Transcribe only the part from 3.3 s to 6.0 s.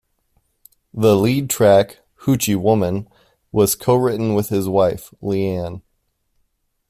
was cowritten with his wife, Leann.